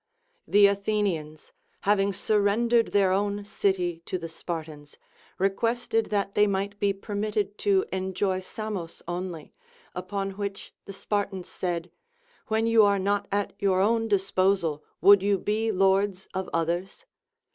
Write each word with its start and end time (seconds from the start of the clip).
The 0.47 0.65
Athenians, 0.65 1.53
having 1.81 2.11
surrendered 2.11 2.87
their 2.87 3.11
own 3.11 3.45
city 3.45 4.01
to 4.07 4.17
the 4.17 4.29
Spar 4.29 4.63
tans, 4.63 4.97
requested 5.37 6.07
that 6.07 6.33
they 6.33 6.47
might 6.47 6.79
be 6.79 6.91
permitted 6.91 7.55
to 7.59 7.85
enjoy 7.93 8.39
Samos 8.39 9.03
only; 9.07 9.53
upon 9.93 10.31
which 10.31 10.73
the 10.85 10.93
Spartans 10.93 11.47
said. 11.49 11.91
When 12.47 12.65
you 12.65 12.81
are 12.83 12.97
not 12.97 13.27
at 13.31 13.53
your 13.59 13.79
own 13.79 14.07
disposal, 14.07 14.83
would 15.01 15.21
you 15.21 15.37
be 15.37 15.71
lords 15.71 16.27
of 16.33 16.49
others 16.51 17.05